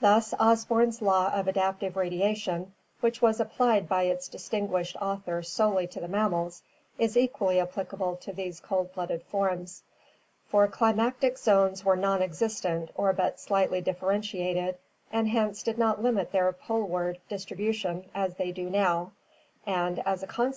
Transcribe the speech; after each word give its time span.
Thus 0.00 0.34
Osborn's 0.38 1.00
law 1.00 1.30
of 1.32 1.48
adaptive 1.48 1.96
radiation, 1.96 2.74
which 3.00 3.22
was 3.22 3.40
applied 3.40 3.88
by 3.88 4.02
its 4.02 4.28
distinguished 4.28 4.94
author 4.96 5.42
solely 5.42 5.86
to 5.86 6.00
the 6.00 6.06
mammals, 6.06 6.62
is 6.98 7.16
equally 7.16 7.58
applicable 7.58 8.16
to 8.16 8.32
these 8.34 8.60
cold 8.60 8.92
blooded 8.92 9.22
forms, 9.22 9.84
for 10.48 10.68
climatic 10.68 11.38
zones 11.38 11.82
were 11.82 11.96
non 11.96 12.20
existent 12.20 12.90
or 12.94 13.14
but 13.14 13.40
slightly 13.40 13.80
differentiated 13.80 14.76
and 15.10 15.30
hence 15.30 15.62
did 15.62 15.78
not 15.78 16.02
limit 16.02 16.30
their 16.30 16.52
poleward 16.52 17.18
distribution 17.30 18.04
as 18.14 18.34
they 18.34 18.52
do 18.52 18.68
now, 18.68 19.12
and, 19.64 20.00
as 20.00 20.22
a 20.22 20.26
consequence, 20.26 20.28